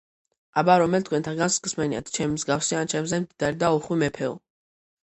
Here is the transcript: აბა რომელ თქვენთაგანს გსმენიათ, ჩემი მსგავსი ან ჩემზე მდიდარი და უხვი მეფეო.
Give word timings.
აბა 0.61 0.77
რომელ 0.83 1.05
თქვენთაგანს 1.09 1.59
გსმენიათ, 1.67 2.09
ჩემი 2.17 2.35
მსგავსი 2.41 2.79
ან 2.81 2.93
ჩემზე 2.95 3.21
მდიდარი 3.29 3.65
და 3.67 3.75
უხვი 3.79 4.05
მეფეო. 4.07 4.37